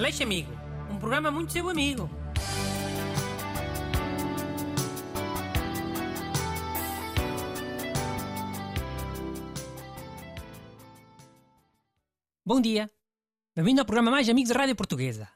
Aleixo 0.00 0.22
Amigo, 0.22 0.50
um 0.90 0.98
programa 0.98 1.30
muito 1.30 1.52
seu 1.52 1.68
amigo. 1.68 2.08
Bom 12.42 12.62
dia. 12.62 12.90
Bem-vindo 13.54 13.82
ao 13.82 13.84
programa 13.84 14.10
Mais 14.10 14.26
Amigos 14.30 14.48
da 14.48 14.58
Rádio 14.58 14.74
Portuguesa. 14.74 15.28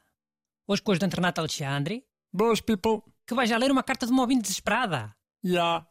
Hoje 0.67 0.81
com 0.81 0.89
o 0.89 0.93
ajudante 0.93 1.15
Renato 1.15 1.41
Alexandre, 1.41 2.03
Boas, 2.33 2.59
people. 2.59 3.03
que 3.27 3.35
vai 3.35 3.45
já 3.45 3.59
ler 3.59 3.69
uma 3.69 3.83
carta 3.83 4.07
de 4.07 4.11
uma 4.11 4.23
ouvinte 4.23 4.41
desesperada. 4.41 5.15
Já. 5.43 5.85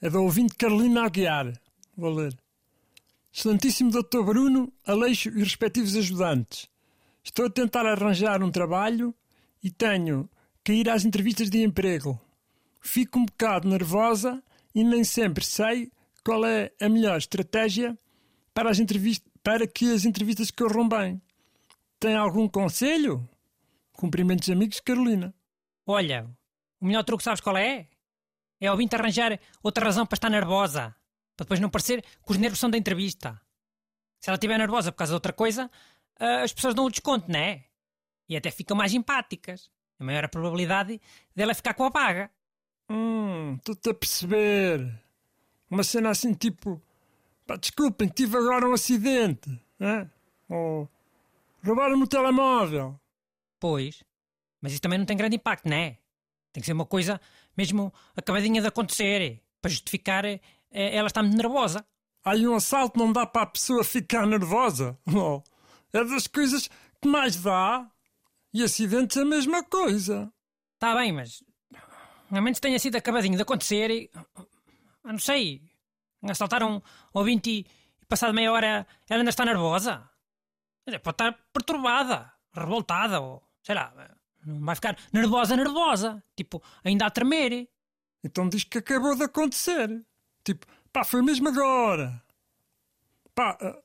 É 0.00 0.08
da 0.08 0.20
ouvinte 0.20 0.54
Carolina 0.54 1.02
Aguiar. 1.02 1.60
Vou 1.96 2.14
ler. 2.14 2.38
Excelentíssimo 3.34 3.90
Dr. 3.90 4.22
Bruno, 4.22 4.72
Aleixo 4.86 5.30
e 5.30 5.42
respectivos 5.42 5.96
ajudantes. 5.96 6.69
Estou 7.22 7.46
a 7.46 7.50
tentar 7.50 7.86
arranjar 7.86 8.42
um 8.42 8.50
trabalho 8.50 9.14
e 9.62 9.70
tenho 9.70 10.28
que 10.64 10.72
ir 10.72 10.88
às 10.88 11.04
entrevistas 11.04 11.50
de 11.50 11.62
emprego. 11.62 12.20
Fico 12.80 13.18
um 13.18 13.26
bocado 13.26 13.68
nervosa 13.68 14.42
e 14.74 14.82
nem 14.82 15.04
sempre 15.04 15.44
sei 15.44 15.92
qual 16.24 16.44
é 16.44 16.72
a 16.80 16.88
melhor 16.88 17.18
estratégia 17.18 17.98
para, 18.54 18.70
as 18.70 18.78
para 19.42 19.66
que 19.66 19.92
as 19.92 20.04
entrevistas 20.04 20.50
corram 20.50 20.88
bem. 20.88 21.20
Tem 21.98 22.14
algum 22.14 22.48
conselho? 22.48 23.28
Cumprimentos 23.92 24.48
amigos, 24.48 24.80
Carolina. 24.80 25.34
Olha, 25.86 26.26
o 26.80 26.86
melhor 26.86 27.04
truque 27.04 27.22
sabes 27.22 27.40
qual 27.40 27.56
é? 27.56 27.88
É 28.60 28.66
a 28.66 28.72
ouvinte 28.72 28.94
arranjar 28.94 29.38
outra 29.62 29.84
razão 29.84 30.06
para 30.06 30.16
estar 30.16 30.30
nervosa. 30.30 30.94
Para 31.36 31.44
depois 31.44 31.60
não 31.60 31.70
parecer 31.70 32.02
que 32.02 32.32
os 32.32 32.38
nervos 32.38 32.58
são 32.58 32.70
da 32.70 32.78
entrevista. 32.78 33.40
Se 34.20 34.28
ela 34.28 34.36
estiver 34.36 34.58
nervosa 34.58 34.92
por 34.92 34.98
causa 34.98 35.12
de 35.12 35.14
outra 35.14 35.32
coisa, 35.32 35.70
as 36.20 36.52
pessoas 36.52 36.74
dão 36.74 36.84
o 36.84 36.90
desconto, 36.90 37.30
não 37.30 37.38
é? 37.38 37.64
E 38.28 38.36
até 38.36 38.50
ficam 38.50 38.76
mais 38.76 38.92
empáticas. 38.94 39.70
É 39.98 40.04
maior 40.04 40.24
a 40.24 40.28
probabilidade 40.28 41.00
dela 41.34 41.54
ficar 41.54 41.74
com 41.74 41.84
a 41.84 41.90
paga. 41.90 42.30
Hum, 42.88 43.56
estou-te 43.56 43.90
a 43.90 43.94
perceber. 43.94 45.00
Uma 45.70 45.82
cena 45.82 46.10
assim 46.10 46.34
tipo. 46.34 46.80
Pá, 47.46 47.56
desculpem, 47.56 48.08
tive 48.08 48.36
agora 48.36 48.68
um 48.68 48.72
acidente. 48.72 49.50
Né? 49.78 50.08
Ou. 50.48 50.88
Roubaram-me 51.64 52.04
o 52.04 52.06
telemóvel. 52.06 52.98
Pois. 53.58 54.02
Mas 54.60 54.72
isso 54.72 54.80
também 54.80 54.98
não 54.98 55.06
tem 55.06 55.16
grande 55.16 55.36
impacto, 55.36 55.68
não 55.68 55.76
é? 55.76 55.98
Tem 56.52 56.60
que 56.60 56.66
ser 56.66 56.72
uma 56.72 56.86
coisa 56.86 57.20
mesmo 57.56 57.92
acabadinha 58.16 58.60
de 58.60 58.66
acontecer. 58.66 59.40
Para 59.60 59.70
justificar 59.70 60.24
eh, 60.24 60.40
ela 60.70 61.08
está 61.08 61.22
muito 61.22 61.36
nervosa. 61.36 61.84
Aí 62.24 62.46
um 62.46 62.54
assalto 62.54 62.98
não 62.98 63.12
dá 63.12 63.26
para 63.26 63.42
a 63.42 63.46
pessoa 63.46 63.84
ficar 63.84 64.26
nervosa. 64.26 64.98
Oh, 65.14 65.42
é 65.92 66.04
das 66.04 66.26
coisas 66.26 66.68
que 67.00 67.08
mais 67.08 67.36
dá. 67.36 67.88
E 68.52 68.62
acidentes 68.64 69.16
é 69.16 69.22
a 69.22 69.24
mesma 69.24 69.62
coisa. 69.62 70.32
Está 70.74 70.94
bem, 70.94 71.12
mas. 71.12 71.42
A 72.30 72.40
menos 72.40 72.60
tenha 72.60 72.78
sido 72.78 72.96
acabadinho 72.96 73.36
de 73.36 73.42
acontecer 73.42 73.90
e. 73.90 74.10
Eu 75.04 75.12
não 75.12 75.18
sei. 75.18 75.62
Assaltaram 76.22 76.76
um 76.76 76.82
ouvinte 77.12 77.50
e, 77.50 77.66
e 78.02 78.06
passado 78.06 78.34
meia 78.34 78.52
hora 78.52 78.86
ela 79.08 79.20
ainda 79.20 79.30
está 79.30 79.44
nervosa. 79.44 80.08
Pode 80.84 81.14
estar 81.14 81.32
perturbada, 81.52 82.32
revoltada 82.52 83.20
ou. 83.20 83.42
sei 83.62 83.74
lá. 83.74 83.92
Não 84.44 84.64
vai 84.64 84.74
ficar 84.74 84.96
nervosa, 85.12 85.56
nervosa. 85.56 86.22
Tipo, 86.36 86.62
ainda 86.82 87.06
a 87.06 87.10
tremer. 87.10 87.68
Então 88.24 88.48
diz 88.48 88.64
que 88.64 88.78
acabou 88.78 89.14
de 89.14 89.24
acontecer. 89.24 90.04
Tipo, 90.44 90.66
pá, 90.92 91.04
foi 91.04 91.22
mesmo 91.22 91.48
agora. 91.48 92.22
Pá, 93.34 93.56
eh, 93.60 93.82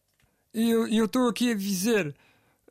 e 0.55 0.97
eu 0.97 1.05
estou 1.05 1.27
aqui 1.27 1.51
a 1.51 1.55
dizer, 1.55 2.15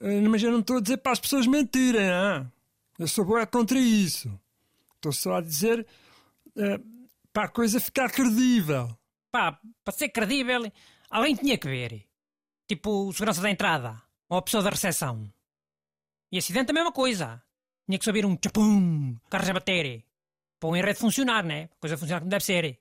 eh, 0.01 0.21
mas 0.23 0.43
eu 0.43 0.51
não 0.51 0.61
estou 0.61 0.79
a 0.79 0.81
dizer 0.81 0.97
para 0.97 1.13
as 1.13 1.21
pessoas 1.21 1.47
mentirem, 1.47 2.09
ah? 2.09 2.51
Eu 2.99 3.07
sou 3.07 3.25
boa 3.25 3.47
contra 3.47 3.79
isso. 3.79 4.41
Estou 4.97 5.13
só 5.13 5.37
a 5.37 5.41
dizer 5.41 5.87
eh, 6.57 6.81
para 7.33 7.45
a 7.45 7.49
coisa 7.49 7.79
ficar 7.81 8.11
credível. 8.11 8.97
Pá, 9.31 9.59
para 9.85 9.95
ser 9.95 10.09
credível, 10.09 10.73
alguém 11.11 11.35
tinha 11.35 11.59
que 11.59 11.69
ver. 11.69 12.07
Tipo, 12.67 13.09
o 13.09 13.13
segurança 13.13 13.43
da 13.43 13.51
entrada. 13.51 14.01
Ou 14.29 14.39
a 14.39 14.43
pessoa 14.43 14.63
da 14.63 14.71
recepção. 14.71 15.31
E 16.33 16.39
acidente 16.39 16.71
a 16.71 16.75
mesma 16.75 16.93
coisa. 16.93 17.43
Tinha 17.87 17.99
que 17.99 18.05
saber 18.05 18.25
um 18.25 18.37
tchapum, 18.37 19.17
carros 19.29 19.51
a 19.51 19.53
bater. 19.53 20.05
Para 20.59 20.71
o 20.71 20.77
enredo 20.77 20.99
funcionar, 20.99 21.45
né? 21.45 21.65
A 21.65 21.81
coisa 21.81 21.99
funcionar 21.99 22.21
como 22.21 22.31
deve 22.31 22.45
ser. 22.45 22.81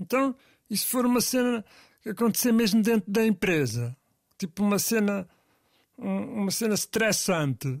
Então, 0.00 0.36
e 0.68 0.76
se 0.76 0.86
for 0.86 1.04
uma 1.04 1.20
cena 1.20 1.64
que 2.02 2.10
acontecer 2.10 2.52
mesmo 2.52 2.82
dentro 2.82 3.10
da 3.10 3.24
empresa? 3.26 3.96
Tipo 4.38 4.62
uma 4.62 4.78
cena. 4.78 5.28
um- 5.98 6.42
uma 6.42 6.50
cena 6.50 6.72
estressante. 6.74 7.78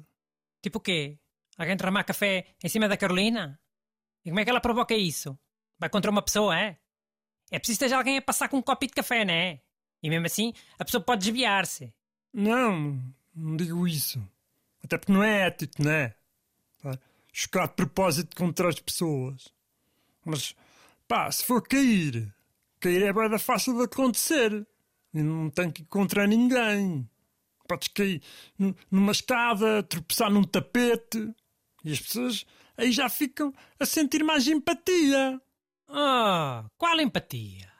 Tipo 0.60 0.76
o 0.76 0.80
quê? 0.80 1.18
Alguém 1.56 1.74
derramar 1.74 2.04
café 2.04 2.46
em 2.62 2.68
cima 2.68 2.86
da 2.86 2.96
Carolina? 2.96 3.58
E 4.24 4.28
como 4.28 4.40
é 4.40 4.44
que 4.44 4.50
ela 4.50 4.60
provoca 4.60 4.94
isso? 4.94 5.38
Vai 5.78 5.88
contra 5.88 6.10
uma 6.10 6.20
pessoa, 6.20 6.54
é? 6.58 6.76
É 7.50 7.58
preciso 7.58 7.78
ter 7.80 7.92
alguém 7.94 8.18
a 8.18 8.22
passar 8.22 8.48
com 8.50 8.58
um 8.58 8.62
copo 8.62 8.86
de 8.86 8.92
café, 8.92 9.24
não 9.24 9.32
é? 9.32 9.60
E 10.02 10.10
mesmo 10.10 10.26
assim, 10.26 10.52
a 10.78 10.84
pessoa 10.84 11.02
pode 11.02 11.22
desviar-se. 11.24 11.92
Não, 12.32 13.02
não 13.34 13.56
digo 13.56 13.88
isso. 13.88 14.22
Até 14.84 14.98
porque 14.98 15.12
não 15.12 15.22
é 15.24 15.46
ético, 15.46 15.82
não 15.82 15.90
é? 15.90 16.14
Chocar 17.32 17.68
de 17.68 17.74
propósito 17.74 18.36
contra 18.36 18.68
as 18.68 18.78
pessoas. 18.80 19.48
Mas, 20.24 20.54
pá, 21.08 21.30
se 21.32 21.42
for 21.44 21.62
cair, 21.66 22.30
cair 22.80 23.02
é 23.02 23.12
bem 23.12 23.38
fácil 23.38 23.76
de 23.76 23.84
acontecer. 23.84 24.66
E 25.12 25.22
não 25.22 25.50
tem 25.50 25.70
que 25.70 25.82
ir 25.82 25.86
contra 25.86 26.26
ninguém. 26.26 27.08
Podes 27.68 27.88
cair 27.88 28.22
nu- 28.58 28.74
numa 28.90 29.12
escada, 29.12 29.82
tropeçar 29.82 30.30
num 30.30 30.44
tapete. 30.44 31.32
E 31.84 31.92
as 31.92 32.00
pessoas 32.00 32.46
aí 32.76 32.92
já 32.92 33.08
ficam 33.08 33.52
a 33.78 33.86
sentir 33.86 34.22
mais 34.24 34.46
empatia. 34.46 35.40
Ah, 35.88 36.66
qual 36.76 37.00
empatia? 37.00 37.70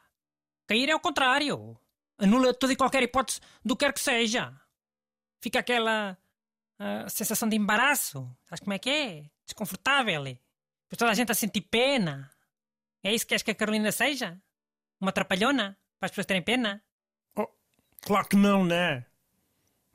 Cair 0.67 0.89
é 0.89 0.95
o 0.95 1.01
contrário. 1.01 1.79
Anula 2.19 2.53
toda 2.53 2.73
e 2.73 2.77
qualquer 2.77 3.03
hipótese 3.03 3.41
do 3.65 3.77
que 3.77 3.85
quer 3.85 3.93
que 3.93 4.01
seja. 4.01 4.53
Fica 5.41 5.61
aquela 5.61 6.19
ah, 6.79 7.09
sensação 7.09 7.49
de 7.49 7.57
embaraço. 7.57 8.29
Sabes 8.47 8.61
como 8.61 8.73
é 8.73 8.79
que 8.79 8.91
é? 8.91 9.31
Desconfortável. 9.47 10.23
Depois 10.25 10.99
toda 10.99 11.11
a 11.11 11.15
gente 11.15 11.31
a 11.33 11.35
sentir 11.35 11.63
pena. 11.63 12.31
É 13.03 13.15
isso 13.15 13.25
que 13.25 13.31
queres 13.31 13.43
que 13.43 13.51
a 13.51 13.55
Carolina 13.55 13.91
seja? 13.93 14.41
Uma 15.01 15.13
trapalhona? 15.13 15.79
Para 15.99 16.07
as 16.07 16.11
pessoas 16.11 16.27
terem 16.27 16.43
pena? 16.43 16.83
Oh, 17.37 17.49
claro 18.03 18.29
que 18.29 18.37
não, 18.37 18.65
né? 18.65 19.07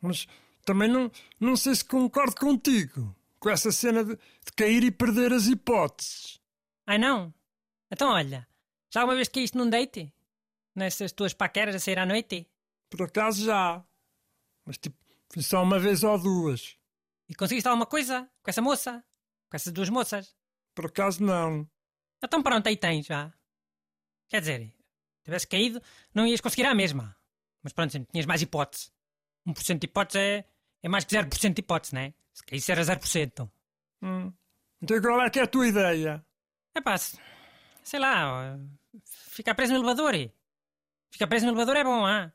Mas 0.02 0.28
também 0.66 0.90
não, 0.90 1.12
não 1.40 1.56
sei 1.56 1.76
se 1.76 1.86
concordo 1.86 2.36
contigo 2.36 3.16
com 3.40 3.50
essa 3.50 3.72
cena 3.72 4.04
de, 4.04 4.16
de 4.16 4.52
cair 4.56 4.84
e 4.84 4.92
perder 4.92 5.32
as 5.32 5.46
hipóteses. 5.48 6.40
Ai 6.88 6.98
não? 6.98 7.34
Então 7.92 8.12
olha, 8.12 8.48
já 8.92 9.02
alguma 9.02 9.16
vez 9.16 9.28
caíste 9.28 9.58
num 9.58 9.70
date? 9.70 10.12
Nessas 10.74 11.12
tuas 11.12 11.34
paqueras 11.34 11.76
a 11.76 11.80
sair 11.80 12.00
à 12.00 12.06
noite? 12.06 12.48
Por 12.90 13.04
acaso 13.04 13.46
já. 13.46 13.84
Mas 14.66 14.78
tipo, 14.78 14.98
foi 15.32 15.44
só 15.44 15.62
uma 15.64 15.80
vez 15.80 16.04
ou 16.04 16.18
duas. 16.18 16.78
E 17.30 17.36
conseguiste 17.36 17.68
alguma 17.68 17.86
coisa 17.86 18.30
com 18.44 18.50
essa 18.50 18.62
moça? 18.62 19.04
Com 19.50 19.56
essas 19.56 19.72
duas 19.72 19.90
moças? 19.90 20.36
Por 20.74 20.88
acaso 20.88 21.24
não. 21.24 21.70
Então 22.22 22.42
pronto, 22.42 22.68
aí 22.68 22.76
tens 22.76 23.06
já. 23.06 23.34
Quer 24.28 24.40
dizer, 24.42 24.75
tivesse 25.26 25.48
caído, 25.48 25.82
não 26.14 26.26
ias 26.26 26.40
conseguir 26.42 26.66
a 26.66 26.74
mesma. 26.74 27.16
Mas 27.62 27.74
pronto, 27.74 27.92
sempre 27.92 28.10
tinhas 28.12 28.26
mais 28.26 28.42
hipótese. 28.42 28.90
1% 29.48 29.80
de 29.80 29.86
hipótese 29.86 30.20
é, 30.20 30.46
é 30.84 30.90
mais 30.90 31.04
que 31.04 31.16
0% 31.16 31.54
de 31.54 31.60
hipótese, 31.60 31.94
não 31.94 32.02
é? 32.02 32.14
Se 32.34 32.44
caísse 32.44 32.72
era 32.72 32.82
0%. 32.82 33.50
Hum. 34.02 34.32
Então 34.82 35.02
qual 35.02 35.22
é 35.22 35.30
que 35.30 35.40
é 35.40 35.44
a 35.44 35.48
tua 35.48 35.68
ideia? 35.68 36.24
É 36.76 36.82
pá, 36.82 36.98
se- 36.98 37.18
sei 37.84 38.00
lá, 38.00 38.58
ficar 39.04 39.56
preso 39.56 39.74
no 39.74 39.80
elevador. 39.80 40.14
Ficar 41.12 41.28
preso 41.28 41.46
no 41.46 41.52
elevador 41.52 41.76
é 41.78 41.84
bom, 41.84 42.06
ah? 42.06 42.32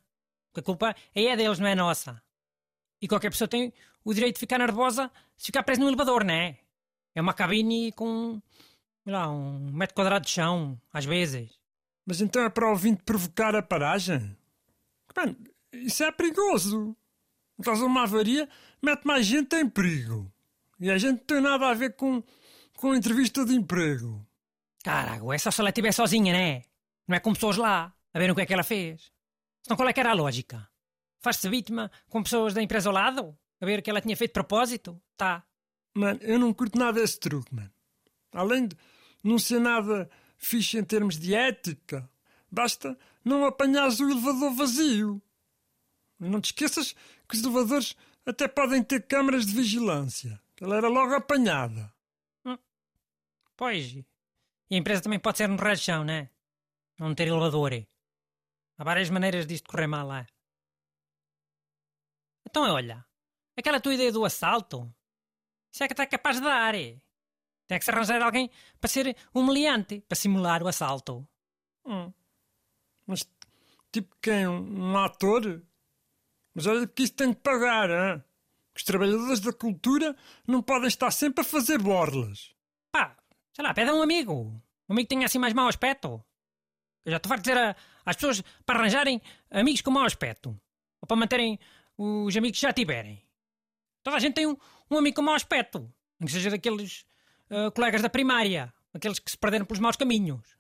Porque 0.48 0.60
a 0.60 0.62
culpa 0.64 0.96
aí 1.14 1.26
é 1.26 1.36
deles, 1.36 1.58
não 1.58 1.66
é 1.68 1.74
nossa. 1.74 2.20
E 3.00 3.06
qualquer 3.06 3.30
pessoa 3.30 3.46
tem 3.48 3.72
o 4.04 4.12
direito 4.14 4.36
de 4.36 4.40
ficar 4.40 4.58
nervosa 4.58 5.10
se 5.36 5.46
ficar 5.46 5.62
preso 5.62 5.80
no 5.80 5.88
elevador, 5.88 6.24
não 6.24 6.34
é? 6.34 6.58
É 7.14 7.20
uma 7.20 7.34
cabine 7.34 7.92
com, 7.92 8.40
sei 9.04 9.12
lá, 9.12 9.30
um 9.30 9.70
metro 9.72 9.94
quadrado 9.94 10.24
de 10.24 10.30
chão, 10.30 10.80
às 10.92 11.04
vezes. 11.04 11.50
Mas 12.06 12.20
então 12.20 12.42
é 12.42 12.48
para 12.48 12.66
o 12.66 12.70
ouvinte 12.70 13.02
provocar 13.02 13.54
a 13.54 13.62
paragem? 13.62 14.36
Mano, 15.16 15.36
isso 15.72 16.02
é 16.02 16.10
perigoso. 16.10 16.96
Caso 17.62 17.86
uma 17.86 18.04
avaria, 18.04 18.48
mete 18.82 19.04
mais 19.04 19.26
gente 19.26 19.54
em 19.56 19.68
perigo. 19.68 20.32
E 20.78 20.90
a 20.90 20.96
gente 20.96 21.18
não 21.18 21.26
tem 21.26 21.40
nada 21.40 21.68
a 21.68 21.74
ver 21.74 21.94
com, 21.94 22.22
com 22.76 22.94
entrevista 22.94 23.44
de 23.44 23.54
emprego. 23.54 24.26
Caraca, 24.82 25.34
é 25.34 25.38
só 25.38 25.50
se 25.50 25.60
ela 25.60 25.68
estiver 25.68 25.92
sozinha, 25.92 26.32
né? 26.32 26.62
Não 27.06 27.16
é 27.16 27.20
com 27.20 27.34
pessoas 27.34 27.56
lá, 27.56 27.92
a 28.14 28.18
ver 28.18 28.30
o 28.30 28.34
que 28.34 28.40
é 28.40 28.46
que 28.46 28.54
ela 28.54 28.62
fez. 28.62 29.12
Então 29.60 29.76
qual 29.76 29.88
é 29.88 29.92
que 29.92 30.00
era 30.00 30.10
a 30.10 30.14
lógica? 30.14 30.66
Faz-se 31.20 31.48
vítima 31.50 31.90
com 32.08 32.22
pessoas 32.22 32.54
da 32.54 32.62
empresa 32.62 32.88
ao 32.88 32.94
lado? 32.94 33.36
A 33.60 33.66
ver 33.66 33.78
o 33.78 33.82
que 33.82 33.90
ela 33.90 34.00
tinha 34.00 34.16
feito 34.16 34.30
de 34.30 34.34
propósito? 34.34 35.00
Tá. 35.16 35.44
Mano, 35.94 36.18
eu 36.22 36.38
não 36.38 36.54
curto 36.54 36.78
nada 36.78 37.00
esse 37.00 37.20
truque, 37.20 37.54
mano. 37.54 37.70
Além 38.32 38.68
de 38.68 38.76
não 39.22 39.38
ser 39.38 39.60
nada 39.60 40.08
fixe 40.40 40.78
em 40.78 40.84
termos 40.84 41.18
de 41.18 41.34
ética, 41.34 42.10
basta 42.50 42.98
não 43.24 43.44
apanhares 43.44 44.00
o 44.00 44.10
elevador 44.10 44.52
vazio. 44.54 45.22
Não 46.18 46.40
te 46.40 46.46
esqueças 46.46 46.94
que 47.28 47.36
os 47.36 47.42
elevadores 47.42 47.96
até 48.26 48.48
podem 48.48 48.82
ter 48.82 49.06
câmaras 49.06 49.46
de 49.46 49.54
vigilância. 49.54 50.40
Ela 50.60 50.76
era 50.76 50.88
logo 50.88 51.14
apanhada. 51.14 51.92
Pois. 53.56 53.92
E 53.92 54.74
a 54.74 54.76
empresa 54.76 55.02
também 55.02 55.18
pode 55.18 55.38
ser 55.38 55.50
um 55.50 55.56
rachão, 55.56 56.02
né? 56.02 56.30
Não 56.98 57.14
ter 57.14 57.28
elevador. 57.28 57.72
Há 58.78 58.84
várias 58.84 59.10
maneiras 59.10 59.46
disto 59.46 59.68
correr 59.68 59.86
mal 59.86 60.06
lá. 60.06 60.26
Então, 62.46 62.62
olha. 62.62 63.04
Aquela 63.56 63.80
tua 63.80 63.94
ideia 63.94 64.10
do 64.10 64.24
assalto. 64.24 64.90
Isso 65.72 65.84
é 65.84 65.86
que 65.86 65.92
está 65.92 66.06
capaz 66.06 66.36
de 66.36 66.42
dar. 66.42 66.74
Tem 67.70 67.78
que 67.78 67.84
se 67.84 67.90
arranjar 67.92 68.20
alguém 68.20 68.50
para 68.80 68.90
ser 68.90 69.16
humilhante, 69.32 70.00
para 70.08 70.16
simular 70.16 70.60
o 70.60 70.66
assalto. 70.66 71.24
Hum. 71.86 72.12
Mas, 73.06 73.24
tipo 73.92 74.12
quem? 74.20 74.44
Um, 74.48 74.90
um 74.90 74.98
ator? 74.98 75.62
Mas 76.52 76.66
olha 76.66 76.84
que 76.88 77.04
isso 77.04 77.12
tem 77.14 77.32
que 77.32 77.40
pagar, 77.40 77.88
hein? 77.88 78.24
Os 78.74 78.82
trabalhadores 78.82 79.38
da 79.38 79.52
cultura 79.52 80.16
não 80.48 80.60
podem 80.60 80.88
estar 80.88 81.12
sempre 81.12 81.42
a 81.42 81.44
fazer 81.44 81.78
borlas. 81.78 82.52
Pá, 82.90 83.16
sei 83.54 83.64
lá, 83.64 83.72
pede 83.72 83.90
a 83.90 83.94
um 83.94 84.02
amigo. 84.02 84.32
Um 84.88 84.92
amigo 84.92 85.06
que 85.08 85.14
tenha 85.14 85.26
assim 85.26 85.38
mais 85.38 85.54
mau 85.54 85.68
aspecto. 85.68 86.20
Eu 87.04 87.12
já 87.12 87.18
estou 87.18 87.28
farto 87.28 87.44
de 87.44 87.50
dizer 87.50 87.56
a- 87.62 87.76
às 88.04 88.16
pessoas 88.16 88.42
para 88.66 88.80
arranjarem 88.80 89.22
amigos 89.48 89.80
com 89.80 89.92
mau 89.92 90.04
aspecto. 90.04 90.60
Ou 91.00 91.06
para 91.06 91.16
manterem 91.16 91.56
os 91.96 92.36
amigos 92.36 92.58
que 92.58 92.66
já 92.66 92.72
tiverem. 92.72 93.22
Toda 94.02 94.16
a 94.16 94.20
gente 94.20 94.34
tem 94.34 94.48
um, 94.48 94.56
um 94.90 94.98
amigo 94.98 95.14
com 95.14 95.22
mau 95.22 95.36
aspecto. 95.36 95.88
Nem 96.18 96.26
que 96.26 96.32
seja 96.32 96.50
daqueles 96.50 97.06
ah, 97.50 97.70
colegas 97.70 98.02
da 98.02 98.08
primária. 98.08 98.72
Aqueles 98.94 99.18
que 99.18 99.30
se 99.30 99.38
perderam 99.38 99.66
pelos 99.66 99.80
maus 99.80 99.96
caminhos. 99.96 100.56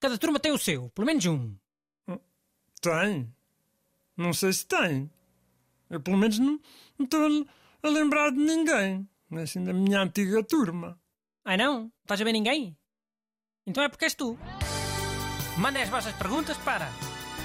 Cada 0.00 0.18
turma 0.18 0.40
tem 0.40 0.52
o 0.52 0.58
seu, 0.58 0.88
pelo 0.90 1.06
menos 1.06 1.24
um. 1.26 1.54
Tem. 2.80 3.32
Não 4.16 4.32
sei 4.32 4.52
se 4.52 4.66
tem. 4.66 5.10
Eu, 5.88 6.00
pelo 6.00 6.16
menos, 6.16 6.38
não 6.38 6.58
não 6.98 7.04
estou 7.04 7.46
a, 7.82 7.88
lembrar 7.88 8.30
de 8.30 8.38
ninguém. 8.38 9.08
Assim, 9.42 9.64
da 9.64 9.72
minha 9.72 10.00
antiga 10.00 10.42
turma. 10.42 10.98
Ai 11.44 11.56
não? 11.56 11.80
Não 11.80 11.92
estás 12.02 12.20
a 12.20 12.24
ver 12.24 12.32
ninguém? 12.32 12.76
Então 13.66 13.82
é 13.82 13.88
porque 13.88 14.04
és 14.04 14.14
tu. 14.14 14.38
Mandem 15.58 15.82
as 15.82 15.88
vossas 15.88 16.14
perguntas 16.14 16.56
para 16.58 16.88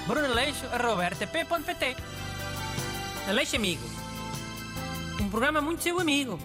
brunaleixo.rtp.pt 0.06 1.96
Aleixo 3.28 3.56
Amigo. 3.56 3.82
Um 5.20 5.28
programa 5.30 5.60
muito 5.60 5.82
seu 5.82 5.98
amigo. 5.98 6.38